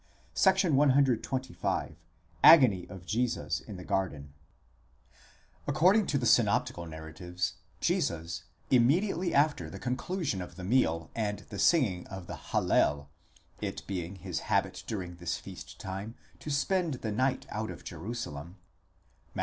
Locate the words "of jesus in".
2.89-3.77